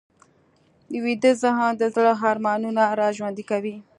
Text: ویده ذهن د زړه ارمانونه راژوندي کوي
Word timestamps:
ویده 1.03 1.31
ذهن 1.41 1.71
د 1.77 1.83
زړه 1.95 2.13
ارمانونه 2.31 2.83
راژوندي 3.01 3.43
کوي 3.51 3.75